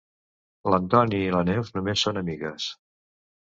[0.73, 2.69] L'Antoni i la Neus només són amigues.